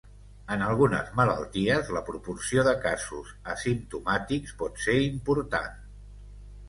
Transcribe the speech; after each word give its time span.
En 0.53 0.61
algunes 0.67 1.11
malalties, 1.19 1.91
la 1.97 2.01
proporció 2.07 2.65
de 2.69 2.73
casos 2.85 3.29
asimptomàtics 3.57 4.57
pot 4.63 4.83
ser 4.87 4.97
important. 5.11 5.81